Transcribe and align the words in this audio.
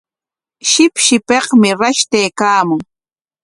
Shipshipikmi 0.69 1.69
rashtaykaamun. 1.81 2.81